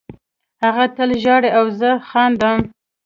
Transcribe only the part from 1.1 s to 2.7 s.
ژاړي او زه خاندم